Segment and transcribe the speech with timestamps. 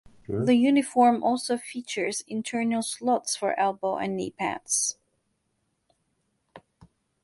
[0.27, 4.97] The uniform also features internal slots for elbow and knee pads.